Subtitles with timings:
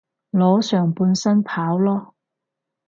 [0.31, 2.13] 裸上半身跑囉